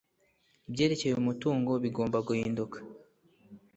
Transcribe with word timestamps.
ibyerekeye 0.69 1.13
umutungo 1.17 1.71
bigomba 1.83 2.17
guhinduka 2.27 2.77